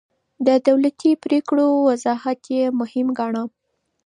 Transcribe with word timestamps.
د 0.47 0.49
دولتي 0.67 1.11
پرېکړو 1.23 1.67
وضاحت 1.87 2.41
يې 2.55 2.63
مهم 2.79 3.07
ګاڼه. 3.17 3.43